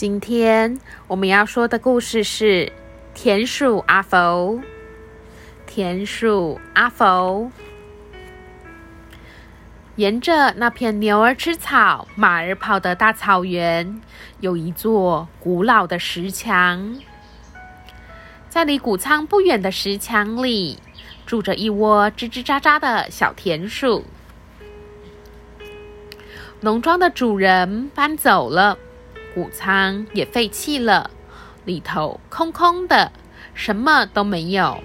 [0.00, 0.78] 今天
[1.08, 2.72] 我们要说的故事是
[3.12, 4.58] 田鼠阿佛。
[5.66, 7.52] 田鼠阿佛
[9.96, 14.00] 沿着那片牛儿吃草、马儿跑的大草原，
[14.40, 16.98] 有一座古老的石墙。
[18.48, 20.78] 在离谷仓不远的石墙里，
[21.26, 24.06] 住着一窝吱吱喳喳的小田鼠。
[26.60, 28.78] 农庄的主人搬走了。
[29.34, 31.10] 谷仓也废弃了，
[31.64, 33.12] 里头空空的，
[33.54, 34.82] 什么都没有。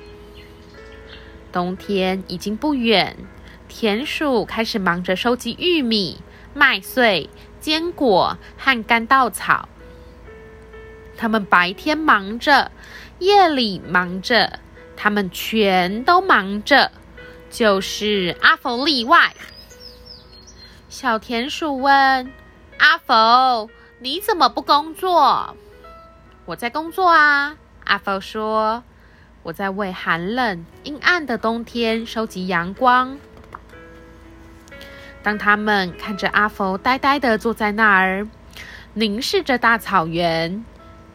[1.51, 3.15] 冬天已经不远，
[3.67, 6.21] 田鼠开始忙着收集玉米、
[6.53, 9.69] 麦穗、坚果和干稻草。
[11.17, 12.71] 他们白天忙着，
[13.19, 14.59] 夜里忙着，
[14.97, 16.91] 他们全都忙着，
[17.49, 19.33] 就是阿佛例外。
[20.89, 22.31] 小田鼠问
[22.77, 23.69] 阿佛。
[23.99, 25.55] 你怎么不工作？
[26.45, 28.83] 我在工作啊，阿佛说。
[29.41, 33.17] 我在为寒冷阴暗的冬天收集阳光。
[35.21, 38.27] 当他们看着阿佛呆呆的坐在那儿，
[38.95, 40.65] 凝视着大草原，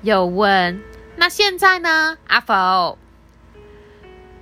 [0.03, 0.81] 又问
[1.17, 2.97] ：“那现在呢，阿佛？”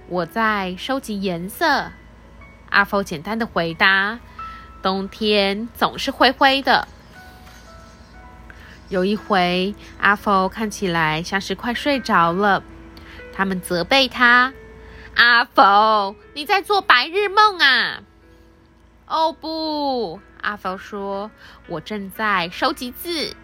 [0.08, 1.90] 我在收集颜色。
[2.68, 4.18] 阿福简单的回答
[4.82, 6.86] ：“冬天总是灰灰的。”
[8.88, 12.62] 有一回，阿佛看起来像是快睡着了。
[13.32, 14.52] 他们责备他
[15.14, 18.02] ：“阿佛，你在做白日梦啊
[19.06, 21.30] ？”“哦不！”阿佛说
[21.68, 23.34] ，“我正在收集字。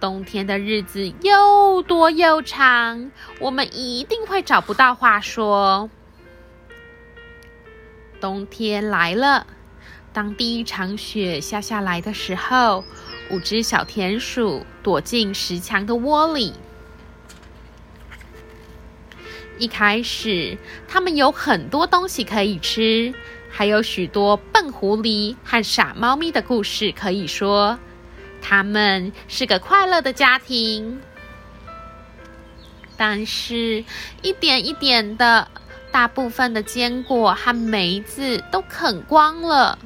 [0.00, 5.90] 冬天的日子又多又长，我们一定会找不到话说。”
[8.20, 9.46] 冬天来了，
[10.12, 12.84] 当第一场雪下下来的时候。
[13.32, 16.52] 五只小田鼠躲进石墙的窝里。
[19.56, 20.58] 一开始，
[20.88, 23.14] 它们有很多东西可以吃，
[23.48, 27.78] 还有许多笨狐狸和傻猫咪的故事可以说。
[28.42, 31.00] 它们是个快乐的家庭。
[32.96, 33.84] 但是，
[34.22, 35.46] 一点一点的，
[35.92, 39.78] 大部分的坚果和梅子都啃光了，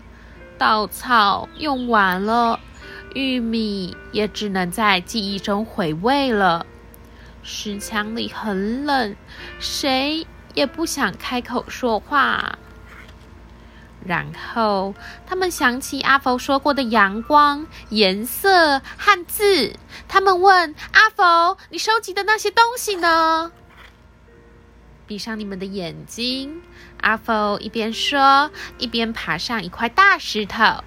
[0.64, 2.58] 稻草用完了。
[3.12, 6.64] 玉米也只能在记忆中回味了。
[7.42, 9.14] 石墙里很冷，
[9.60, 12.58] 谁也不想开口说话。
[14.06, 14.94] 然后
[15.26, 19.74] 他们想起阿佛说过的阳光、颜色和字。
[20.08, 23.52] 他们问阿佛：“你收集的那些东西呢？”
[25.06, 26.62] 闭上你们的眼睛，
[27.00, 30.82] 阿佛一边说，一边爬上一块大石头。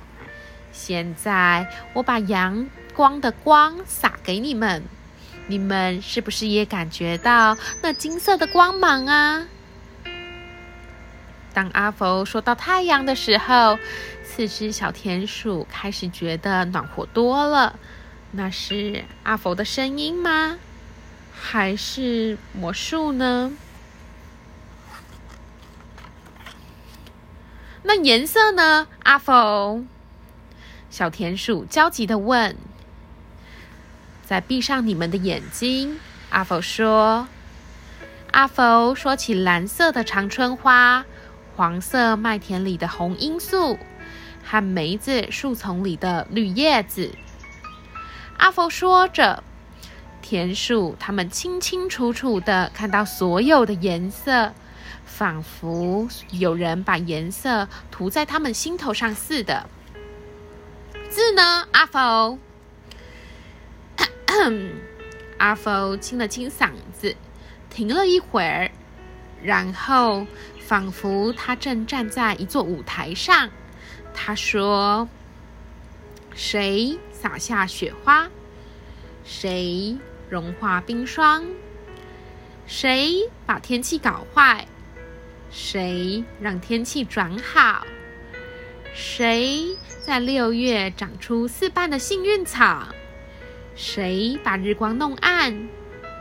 [0.72, 4.84] 现在我把阳光的光洒给你们，
[5.46, 9.46] 你们是不是也感觉到那金色的光芒啊？
[11.54, 13.78] 当阿佛说到太阳的时候，
[14.24, 17.78] 四只小田鼠开始觉得暖和多了。
[18.32, 20.58] 那是阿佛的声音吗？
[21.40, 23.52] 还是魔术呢？
[27.88, 28.86] 那颜色呢？
[29.04, 29.82] 阿佛？
[30.90, 32.58] 小田鼠焦急的问
[34.28, 35.98] ：“再闭上你们的眼睛。”
[36.30, 37.30] 阿佛说
[38.32, 41.06] ：“阿佛说起蓝色的长春花，
[41.56, 43.80] 黄色麦田里的红罂粟，
[44.44, 47.14] 和梅子树丛里的绿叶子。”
[48.36, 49.42] 阿佛说着，
[50.22, 54.52] 田鼠他们清清楚楚的看到所有的颜色，
[55.08, 59.68] 仿佛有人把颜色涂在他们心头上似的。
[61.10, 61.68] 字呢？
[61.72, 62.38] 阿佛，
[65.40, 67.16] 阿佛清了清嗓子，
[67.72, 68.70] 停了一会儿，
[69.42, 70.28] 然后
[70.60, 73.50] 仿佛他正站在一座舞台上。
[74.14, 75.08] 他说
[76.36, 78.28] ：“谁撒下雪花？
[79.24, 79.98] 谁
[80.30, 81.46] 融化冰霜？
[82.68, 84.68] 谁把天气搞坏？
[85.50, 87.86] 谁让天气转好？
[88.94, 89.76] 谁？”
[90.08, 92.88] 在六月长出四瓣的幸运草，
[93.76, 95.68] 谁把日光弄暗？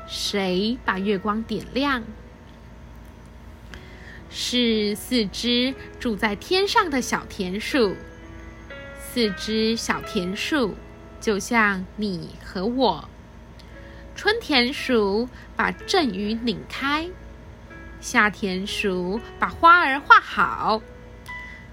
[0.08, 2.02] 谁把月光点亮？
[4.28, 7.94] 是四只住在天上的小田鼠。
[8.98, 10.74] 四只小田鼠，
[11.20, 13.08] 就像你和我。
[14.16, 17.08] 春田鼠把阵雨拧开，
[18.00, 20.80] 夏田鼠把花儿画好。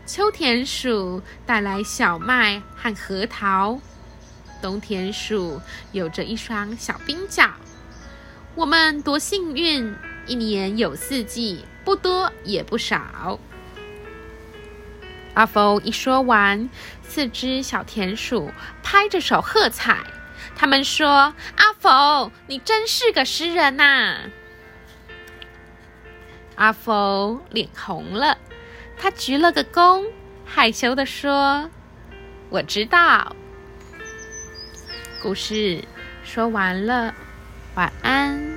[0.06, 3.80] 秋田鼠带来小麦和核桃，
[4.62, 5.62] 冬田鼠
[5.92, 7.52] 有着一双小冰脚。
[8.56, 9.96] 我们多幸运，
[10.28, 13.40] 一年有四季，不多也不少。
[15.34, 16.70] 阿福一说完，
[17.02, 18.52] 四只小田鼠
[18.84, 20.06] 拍着手喝彩。
[20.56, 24.18] 他们说：“阿福，你真是个诗人呐！”
[26.56, 28.38] 阿福脸红了，
[28.98, 30.06] 他鞠了个躬，
[30.46, 31.70] 害羞的说
[32.50, 33.36] ：“我知道。”
[35.22, 35.84] 故事
[36.24, 37.14] 说完了，
[37.76, 38.53] 晚安。